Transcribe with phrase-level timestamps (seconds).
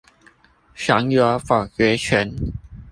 [0.73, 2.33] 享有否決權